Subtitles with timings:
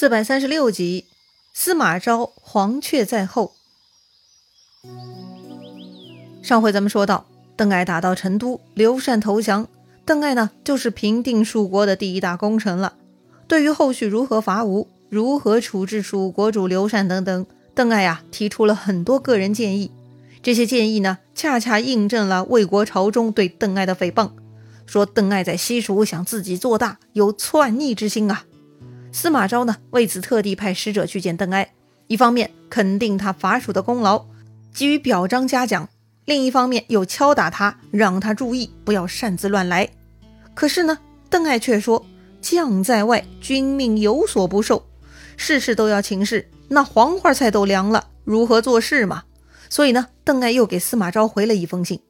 [0.00, 1.06] 四百三十六集，
[1.52, 3.54] 司马昭黄雀在后。
[6.40, 9.66] 上回咱们说到，邓艾打到成都，刘禅投降，
[10.04, 12.94] 邓艾呢就是平定蜀国的第一大功臣了。
[13.48, 19.90] 对于后续如何伐吴、如何处置蜀国主刘禅等等，邓艾呀提出了很多个人建议。
[20.40, 24.30] 这些建议呢，恰恰印证了魏国朝中对邓艾的诽谤，
[24.86, 28.44] 说邓艾在西蜀想自己做大，有篡逆之心啊。
[29.10, 31.72] 司马昭呢，为此特地派使者去见邓艾，
[32.06, 34.26] 一方面肯定他伐蜀的功劳，
[34.74, 35.86] 给予表彰嘉奖；
[36.26, 39.88] 另一方面又敲打他，让他注意不要擅自乱来。
[40.54, 40.98] 可是呢，
[41.30, 42.04] 邓艾却说
[42.40, 44.86] ：“将在外，君命有所不受，
[45.36, 49.24] 事事都要请示，那黄花菜都凉了，如何做事嘛？”
[49.70, 52.00] 所以呢，邓艾又给司马昭回了一封信，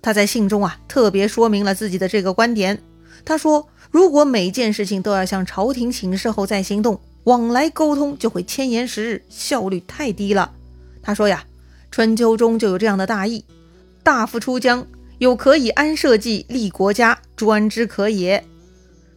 [0.00, 2.82] 他在信中啊，特别说明了自己的这个观点。
[3.24, 3.68] 他说。
[3.96, 10.52] 如果每件事情都要向朝廷请示后再行动，往来沟通就会迁延时日，效率太低了。
[11.02, 11.42] 他说呀，
[11.90, 13.42] 春秋中就有这样的大义：
[14.02, 14.86] 大夫出疆，
[15.16, 18.44] 有可以安社稷、立国家，专之可也。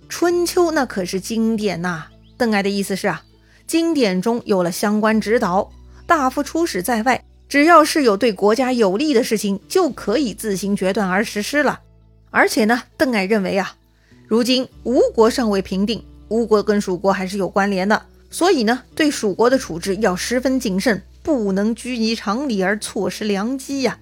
[0.07, 2.05] 春秋那可是经典呐。
[2.38, 3.22] 邓艾的意思是啊，
[3.67, 5.69] 经典中有了相关指导，
[6.07, 11.81] 大夫出使在外，只要是有对国家有利的事情，就可以自行决断而实施了。
[12.31, 13.75] 而且呢，邓艾认为啊。
[14.30, 17.99] 如今吴国尚未平定，吴国跟蜀国还是有关联的，
[18.30, 23.97] 所以呢，对蜀国的处置要十分谨慎，不能拘泥常理而错失良机呀。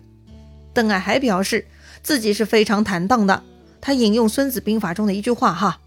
[0.73, 1.66] 邓艾还表示
[2.03, 3.42] 自己是非常坦荡的，
[3.80, 5.80] 他引用《孙子兵法》中的一句话：“哈，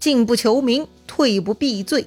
[0.00, 2.06] 进不求名，退不避罪。”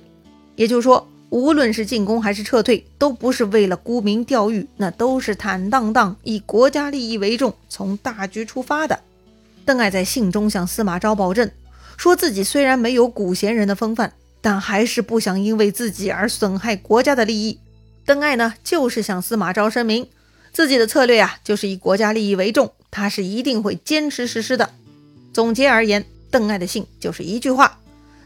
[0.57, 8.99] 也就是说，无论是进攻还是撤退，都不是为了沽名钓誉，那都是坦荡荡，以国家利益为重，从大局出发的。
[9.63, 11.47] 邓艾在信中向司马昭保证。
[11.97, 17.59] 说自己虽然没有古贤人的风范，但还是不想因为自己而损害国家的利益。
[18.05, 20.07] 邓艾呢，就是向司马昭声明
[20.51, 24.69] 自己的策略呀，就是以国家利益为重，他是一定会坚持实施的。
[25.33, 27.79] 总结而言，邓艾的信就是一句话：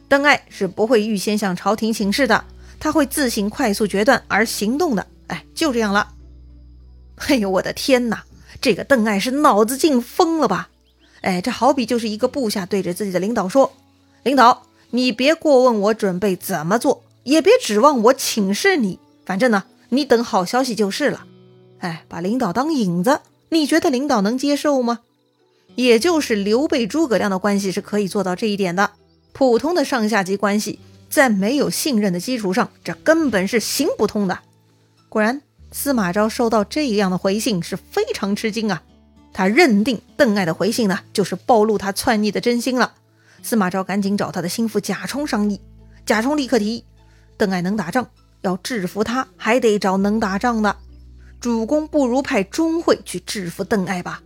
[0.08, 2.44] 邓艾是不会预先向朝廷请示的，
[2.79, 5.08] 他会自行快速决断而行动的。
[5.28, 6.13] 哎，就这样了。
[7.28, 8.24] 哎呦，我的天哪，
[8.62, 10.69] 这个邓艾是脑子进疯了吧？
[11.22, 13.74] 哎，这好比就是一个部下对着自己的领导说
[14.24, 21.25] ：“领导，你别过问我准备怎么做，也别指望我请示你，反正呢，你等好消息就是了。”
[21.79, 25.00] 哎，把领导当影子，你觉得领导能接受吗？
[25.75, 28.91] 也就是刘备、诸葛亮的关系是可以做到这一点的。
[29.31, 30.79] 普通的上下级关系，
[31.09, 34.40] 在没有信任的基础上，这根本是行不通的。
[35.08, 35.41] 果然，
[35.72, 38.84] 司马昭收到这样的回信是非常吃惊啊。
[39.34, 42.94] 他认定邓艾的回信呢，就是暴露他篡逆的真心了。
[43.41, 45.62] 司马昭赶紧找他的心腹贾充商议。
[46.06, 46.84] 贾充立刻提议：
[47.38, 48.07] 邓艾能打仗，
[48.41, 50.75] 要制服他，还得找能打仗的。
[51.40, 54.22] 主公不如派钟会去制服邓艾吧。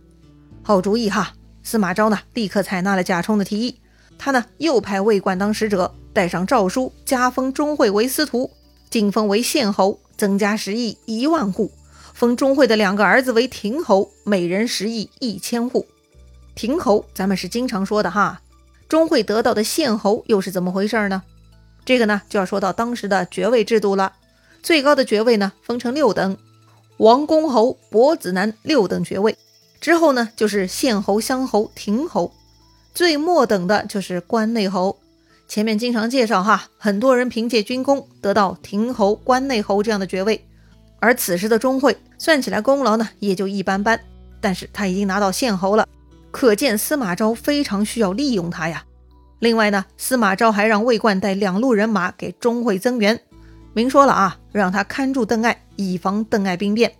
[0.62, 1.34] 好主意哈！
[1.62, 3.78] 司马昭呢，立刻采纳了贾充的提议。
[4.18, 8.50] 他呢，又派魏冠当使者，带上诏书，加封钟会为司徒，
[8.90, 11.70] 晋封为县侯，增加食邑一万户。
[12.14, 15.84] 封钟会的两个儿子为亭侯，每人食邑一千户。
[16.54, 18.40] 亭侯咱们是经常说的哈，
[18.88, 21.24] 钟会得到的县侯又是怎么回事呢？
[21.84, 24.12] 这个呢就要说到当时的爵位制度了。
[24.62, 26.36] 最高的爵位呢分成六等，
[26.98, 29.36] 王公侯、伯子男六等爵位。
[29.80, 32.32] 之后呢就是县侯、乡侯、亭侯，
[32.94, 34.96] 最末等的就是关内侯。
[35.48, 40.46] 前面经常介绍哈，很多人凭借军功得到亭侯、关内侯这样的爵位。
[41.04, 44.00] 而此时的钟会算起来功劳呢，也就一般般，
[44.40, 45.86] 但是他已经拿到县侯了，
[46.30, 48.82] 可见司马昭非常需要利用他呀。
[49.38, 53.20] 另外呢，司马昭还让魏冠带两路人马给钟会增援，
[53.74, 56.94] 明说了啊，让他看住邓艾，以防邓艾兵变。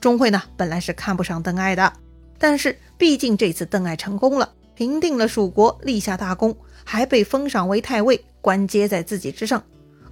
[0.00, 1.92] 钟会呢，本来是看不上邓艾的，
[2.38, 9.62] 但是毕竟这次邓艾成功了，平定了蜀国，立下大功，还被封赏为太尉，官阶在自己之上。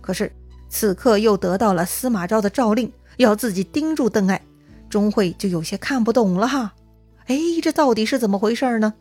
[0.03, 0.31] 可是
[0.69, 2.93] 此刻又得到了司马昭的诏令。
[3.17, 4.41] 要自己盯住邓艾，
[4.89, 6.73] 钟会就有些看不懂了哈。
[7.27, 8.93] 哎，这到底是怎么回事呢？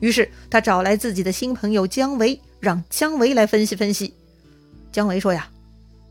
[0.00, 4.14] 于是他找来自己的新朋友姜维，让姜维来分析分析。
[4.92, 5.48] 姜维说呀：“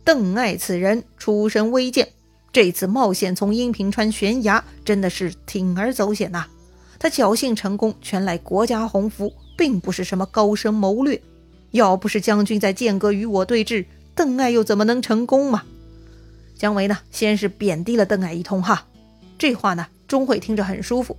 [0.04, 2.08] 邓艾此人出身微贱，
[2.52, 6.46] 这次冒险从阴平川悬崖，真的是铤而走险呐。
[7.00, 11.22] 他侥幸成功，全赖国家鸿福，并不是什么高深谋略。
[11.72, 15.64] 要不是将军在剑阁与我对峙，邓艾又怎么能成功嘛？”
[16.58, 18.86] 姜维呢，先是贬低了邓艾一通哈，
[19.38, 21.16] 这话呢，钟会听着很舒服，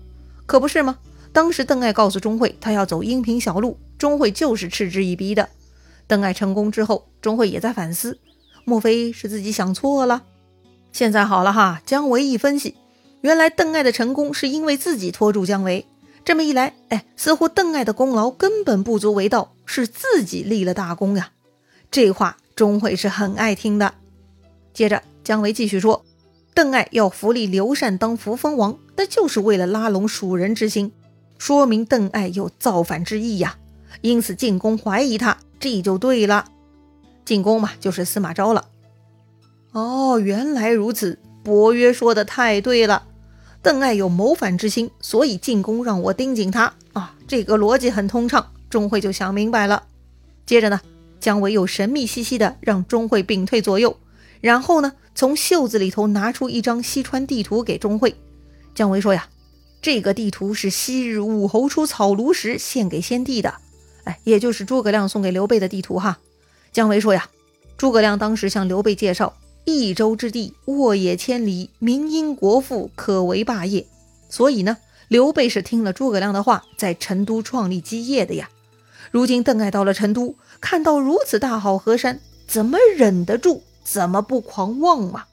[0.46, 0.98] 可不是吗？
[1.32, 5.48] 当时邓艾告诉钟会，他要走阴平小路，钟会就是嗤之以鼻的。
[6.06, 8.18] 邓艾成功之后，钟会也在反思，
[8.64, 10.24] 莫非是自己想错了？
[10.90, 12.74] 现在好了哈，姜维一分析，
[13.20, 15.86] 原来邓艾的成功是因为自己拖住姜维。
[16.24, 21.30] 这么一来，哎，似乎邓艾的功劳根本不足为道，是自己立了大功呀。
[21.90, 23.94] 这话钟会是很爱听的。
[24.74, 26.06] 接着，姜维继续说，
[26.54, 30.90] 邓艾要扶立刘禅当扶风王，那就是为了拉拢蜀人之心，
[31.36, 33.58] 说明邓艾有造反之意呀。
[34.00, 36.46] 因此进宫怀疑他，这就对了。
[37.26, 38.68] 进宫嘛，就是司马昭了。
[39.72, 43.02] 哦，原来如此，伯约说的太对了。
[43.60, 47.14] 邓艾有谋反之心，所以进宫让我盯紧他啊！
[47.26, 49.82] 这个逻辑很通畅，钟会就想明白了。
[50.46, 50.80] 接着呢，
[51.20, 53.94] 姜维又神秘兮兮的让钟会屏退左右，
[54.40, 58.14] 然后呢，从袖子里头拿出一张西川地图给钟会。
[58.74, 59.28] 姜维说呀
[59.82, 63.54] ：“这个地图是昔日武侯出草庐时献给先帝的，
[64.04, 66.18] 哎，也就是诸葛亮送给刘备的地图哈。”
[66.72, 67.28] 姜维说呀
[67.76, 73.86] ：“诸葛亮当时向刘备介绍。”益州之地，沃野千里，民因国富，可为霸业。
[74.30, 78.48] 所以呢，刘备是听了诸葛亮的话，在成都创立基业的呀。
[79.10, 83.62] 如今邓艾到了成都，看到如此大好河山，怎么忍得住？
[83.90, 85.24] 怎么不狂妄嘛？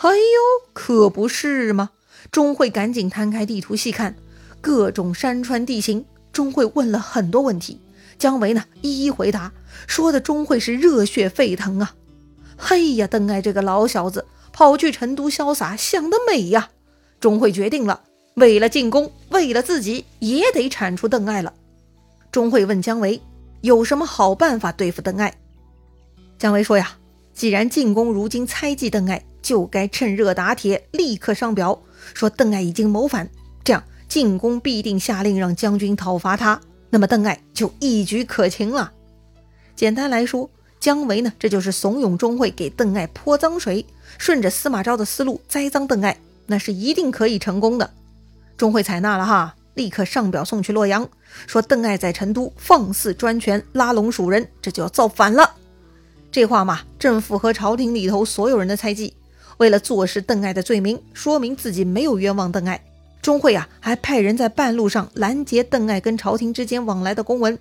[0.00, 1.90] 哎呦，可不是吗？
[2.32, 4.16] 钟会赶紧摊开地图细看，
[4.62, 6.06] 各种山川地形。
[6.32, 7.78] 钟会问了很多问题，
[8.18, 9.52] 姜维呢一一回答，
[9.86, 11.94] 说的钟会是热血沸腾啊。
[12.56, 16.70] 嘿呀，邓艾这个老小子跑去成都潇洒，想得美呀！
[17.20, 18.00] 钟会决定了，
[18.36, 21.52] 为了进攻，为了自己，也得铲除邓艾了。
[22.32, 23.20] 钟会问姜维
[23.60, 25.34] 有什么好办法对付邓艾。
[26.38, 26.96] 姜维说呀，
[27.34, 31.82] 既然进攻如今猜忌邓艾，就该趁热打铁，立刻上表
[32.14, 33.28] 说邓艾已经谋反，
[33.62, 36.60] 这样进攻必定下令让将军讨伐他，
[36.90, 38.92] 那么邓艾就一举可擒了。
[39.74, 40.48] 简单来说。
[40.80, 43.86] 姜维呢，这就是怂恿钟会给邓艾泼脏水，
[44.18, 47.90] 顺着司马昭的思路栽赃邓艾，那是一定可以成功的。
[48.58, 51.08] 钟会采纳了哈，立刻上表送去洛阳，
[51.46, 55.54] 说邓艾在成都放肆专权，拉拢蜀人，这就要造反了。
[56.34, 59.14] 这话嘛，正符合朝廷里头所有人的猜忌。
[59.58, 62.82] 为了坐实邓艾的罪名，说明自己没有冤枉邓艾，
[63.22, 67.56] 钟会啊，还派人在半路上拦截邓艾跟朝廷之间往来的公文，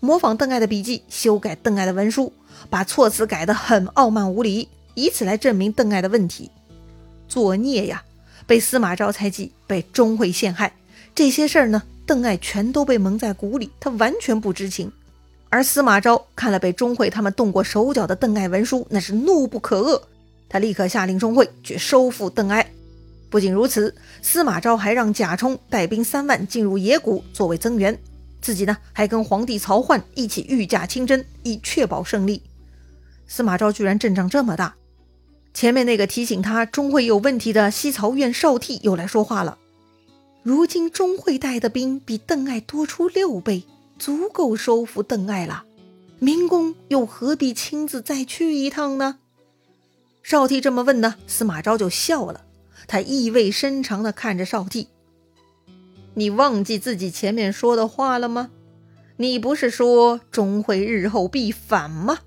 [0.00, 2.30] 模仿邓艾的笔记，修改邓艾的文书。
[2.68, 6.50] 把措辞改得很傲慢无礼，以此来证明邓艾的问题。
[7.28, 8.02] 作孽呀！
[8.46, 10.74] 被司马昭猜忌，被钟会陷害，
[11.14, 14.92] 这些事儿呢，邓艾全都被蒙在鼓里，他完全不知情。
[15.50, 20.02] 而司马昭看了被钟会他们动过手脚的邓艾文书，那是怒不可遏，
[20.48, 22.70] 他立刻下令钟会去收复邓艾。
[23.30, 27.98] 不仅如此，司马昭还让贾充带兵三万进入野谷作为增援，
[28.40, 32.42] 自己呢还跟皇帝曹奂一起御驾亲征，以确保胜利。
[33.26, 34.74] 司马昭居然阵仗这么大，
[35.52, 39.58] 前面那个提醒他钟会有问题的西曹院少替又来说话了。
[40.42, 43.64] 如今钟会带的兵比邓艾多出六倍，
[43.98, 45.64] 足够收服邓艾了。
[46.20, 49.18] 明公又何必亲自再去一趟呢？
[50.22, 52.44] 少帝这么问呢，司马昭就笑了，
[52.86, 54.88] 他意味深长地看着少帝
[56.14, 58.50] ：“你忘记自己前面说的话了吗？
[59.16, 62.18] 你不是说钟会日后必反吗？”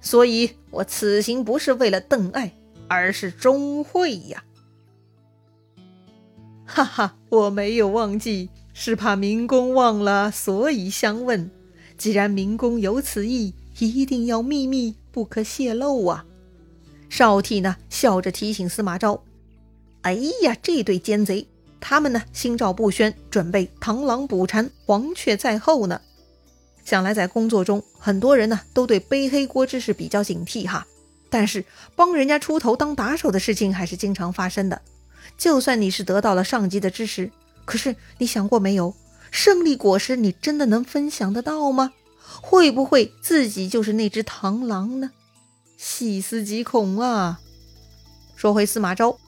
[0.00, 2.52] 所以，我此行不是为了邓艾，
[2.86, 4.44] 而是钟会呀！
[6.64, 11.50] 哈哈，我没有忘记，是怕明公忘了，所以相问。
[11.98, 16.24] 既然明公有此意，一定要秘密，不可泄露啊！
[17.10, 19.24] 少替呢，笑着提醒司马昭
[20.02, 21.48] ：“哎呀，这对奸贼，
[21.80, 26.00] 他们呢，心照不宣，准备螳螂捕蝉，黄雀在后呢。”
[26.86, 30.86] 想来，在工作中，很多人呢都对背黑锅之事比较警惕哈。
[31.28, 31.64] 但是
[31.96, 34.80] 帮人家出头当打手的事情还是经常发生的。
[35.36, 37.32] 就算你是得到了上级的支持，
[37.68, 38.94] 可是你想过没有，
[39.30, 41.92] 胜利果实你真的能分享得到吗？
[42.40, 45.10] 会不会自己就是那只螳螂呢？
[45.76, 47.40] 细思极恐啊！
[48.36, 49.18] 说回司马昭，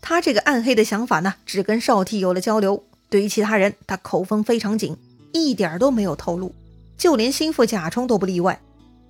[0.00, 4.96] 他这个暗黑的想法呢，只跟少替有了交流，对于其他人，他口风非常紧，
[5.34, 6.54] 一点都没有透露。
[6.96, 8.58] 就连心腹贾充都不例外。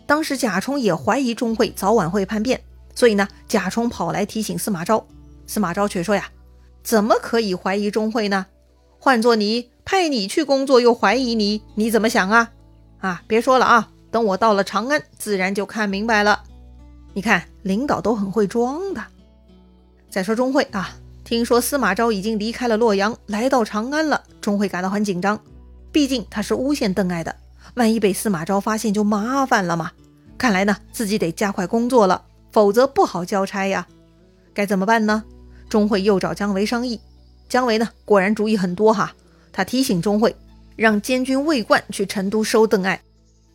[0.08, 2.60] 当时贾充也怀疑钟会早晚会叛变，
[2.96, 5.06] 所以呢，贾充跑来提醒司马昭。
[5.46, 6.28] 司马昭却说呀
[6.82, 8.46] ：“怎么可以怀疑钟会呢？
[9.04, 12.52] 换做你派你去工作又怀疑你，你怎么想啊？
[13.00, 16.44] 啊，别说了啊，等我到了长安，自然就看明白了。
[17.12, 19.02] 你看，领导都很会装的。
[20.08, 20.90] 再说钟会啊，
[21.24, 25.36] 听说司马昭已经离开了洛阳，来到长安了，钟会感到很紧张，
[25.90, 27.34] 毕竟他是诬陷邓艾的。”
[27.74, 29.90] 万一被司马昭发现就麻烦了嘛！
[30.38, 33.84] 看来呢，自己得加快工作了，否则不好交差呀。
[34.54, 35.24] 该怎么办呢？
[35.68, 37.00] 钟会又找姜维商议。
[37.52, 39.12] 姜维呢，果然主意很多哈。
[39.52, 40.34] 他提醒钟会，
[40.74, 42.98] 让监军魏冠去成都收邓艾。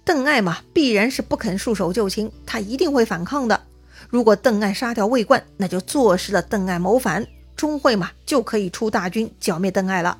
[0.06, 3.60] 邓艾嘛，必然是不肯束手就擒，他一定会反抗的。
[4.08, 7.26] 如果邓艾杀掉魏冠，那就坐实了邓艾谋反，
[7.56, 10.20] 钟会嘛就可以出大军剿灭邓艾了。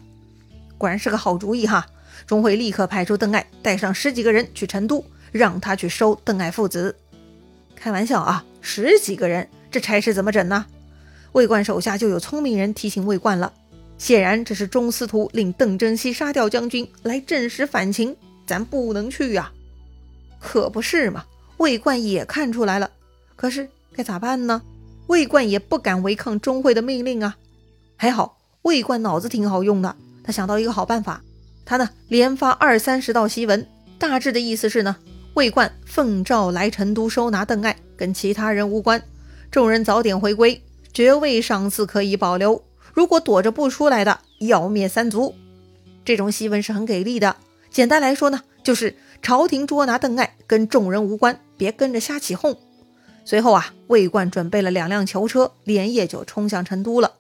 [0.80, 1.86] 果然是个好主意哈！
[2.26, 6.96] 钟会立刻派出邓艾，带上十几个人去成都，让他去收邓艾父子。
[7.76, 10.66] 开玩笑啊，十几个人，这差事怎么整呢？
[11.34, 13.54] 魏冠手下就有聪明人提醒魏冠了，
[13.98, 19.52] 显然这是钟司徒令邓征西杀掉将军来证实反情，咱不能去呀。
[20.40, 21.26] 可不是嘛，
[21.58, 22.92] 魏冠也看出来了，
[23.36, 24.62] 可是该咋办呢？
[25.08, 27.38] 魏冠也不敢违抗钟会的命令啊。
[27.96, 29.96] 还好魏冠脑子挺好用的。
[30.24, 31.22] 他想到一个好办法，
[31.66, 33.66] 他呢连发二三十道檄文，
[33.98, 34.98] 大致的意思是呢，
[35.34, 39.02] 魏冠奉诏来成都收拿邓艾，跟其他人无关，
[39.50, 40.62] 众人早点回归，
[40.94, 42.62] 爵位赏赐可以保留，
[42.98, 45.36] 如果躲着不出来的，要灭三族。
[46.04, 47.36] 这种檄文是很给力的，
[47.70, 52.58] 简单来说呢，就是朝廷捉拿邓艾跟众人无关，别跟着瞎起哄。
[53.24, 57.14] 随后啊，魏冠准备了两辆囚车，连夜就冲向成都了。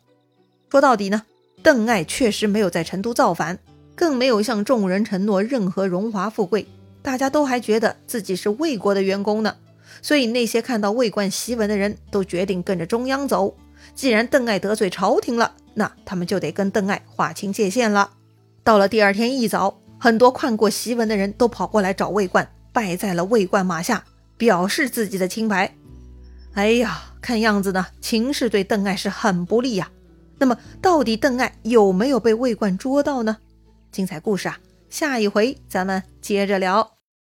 [0.72, 1.22] 说到底呢。
[1.62, 3.60] 邓艾确实没有在成都造反，
[3.94, 6.66] 更没有向众人承诺任何荣华富贵，
[7.04, 9.56] 大家都还觉得自己是魏国的员工呢。
[10.02, 13.54] 所以那些看到魏冠檄文的人都决定跟着中央走。
[13.98, 18.12] 既然邓艾得罪朝廷了，那他们就得跟邓艾划清界限了。
[18.63, 24.06] 到了第二天一早，很多看过檄文的人都跑过来找魏冠，拜在了魏冠马下，
[24.38, 25.74] 表示自己的清白。
[26.54, 29.89] 哎呀，看样子呢，情势对邓艾是很不利呀。
[30.38, 33.38] 那么，到底邓艾有没有被魏冠捉到呢？
[33.92, 34.60] 精彩故事啊，
[34.92, 36.97] 下一回咱们接着聊。